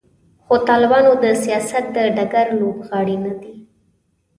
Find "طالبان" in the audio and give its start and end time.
0.69-1.05